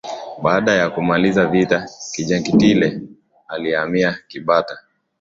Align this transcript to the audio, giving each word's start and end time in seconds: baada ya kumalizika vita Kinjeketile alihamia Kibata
baada 0.43 0.73
ya 0.75 0.89
kumalizika 0.89 1.45
vita 1.47 1.89
Kinjeketile 2.13 3.01
alihamia 3.47 4.17
Kibata 4.27 4.79